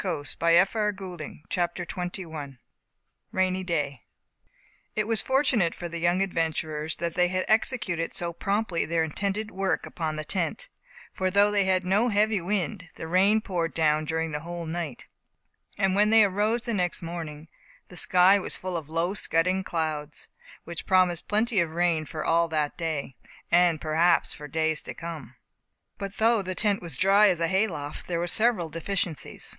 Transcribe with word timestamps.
CHAPTER 0.01 0.65
XXI 0.65 1.45
RAINY 1.45 1.45
DAY 1.45 1.45
THE 1.45 1.85
KITCHEN 1.85 1.99
AND 2.01 2.15
FIRE 2.17 2.17
HUNTING 3.33 3.53
THE 3.53 3.73
OPOSSUM 3.75 4.01
It 4.95 5.07
was 5.07 5.21
fortunate 5.21 5.75
for 5.75 5.87
the 5.87 5.99
young 5.99 6.23
adventurers 6.23 6.95
that 6.95 7.13
they 7.13 7.27
had 7.27 7.45
executed 7.47 8.11
so 8.11 8.33
promptly 8.33 8.83
their 8.85 9.03
intended 9.03 9.51
work 9.51 9.85
upon 9.85 10.15
the 10.15 10.23
tent, 10.25 10.69
for 11.13 11.29
though 11.29 11.51
they 11.51 11.65
had 11.65 11.85
no 11.85 12.09
heavy 12.09 12.41
wind, 12.41 12.89
the 12.95 13.07
rain 13.07 13.41
poured 13.41 13.75
down 13.75 14.05
during 14.05 14.31
the 14.31 14.39
whole 14.39 14.65
night; 14.65 15.05
and 15.77 15.93
when 15.93 16.09
they 16.09 16.23
arose 16.23 16.67
next 16.67 17.03
morning, 17.03 17.47
the 17.89 17.95
sky 17.95 18.39
was 18.39 18.57
full 18.57 18.75
of 18.75 18.89
low 18.89 19.13
scudding 19.13 19.63
clouds, 19.63 20.27
which 20.63 20.87
promised 20.87 21.27
plenty 21.27 21.59
of 21.59 21.69
rain 21.69 22.07
for 22.07 22.25
all 22.25 22.47
that 22.47 22.75
day, 22.75 23.15
and 23.51 23.79
perhaps 23.79 24.33
for 24.33 24.47
days 24.47 24.81
to 24.81 24.95
come. 24.95 25.35
But, 25.99 26.17
though 26.17 26.41
the 26.41 26.55
tent 26.55 26.81
was 26.81 26.97
dry 26.97 27.27
as 27.27 27.39
a 27.39 27.47
hay 27.47 27.67
loft, 27.67 28.07
there 28.07 28.17
were 28.17 28.25
several 28.25 28.69
deficiencies. 28.71 29.47